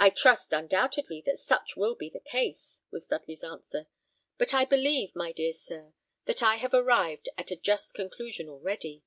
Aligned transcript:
"I 0.00 0.10
trust, 0.10 0.52
undoubtedly, 0.52 1.22
that 1.26 1.38
such 1.38 1.76
will 1.76 1.94
be 1.94 2.10
the 2.10 2.18
case," 2.18 2.82
was 2.90 3.06
Dudley's 3.06 3.44
answer; 3.44 3.86
"but 4.36 4.52
I 4.52 4.64
believe, 4.64 5.14
my 5.14 5.30
dear 5.30 5.52
sir, 5.52 5.94
that 6.24 6.42
I 6.42 6.56
have 6.56 6.74
arrived 6.74 7.28
at 7.38 7.52
a 7.52 7.56
just 7.56 7.94
conclusion 7.94 8.48
already. 8.48 9.04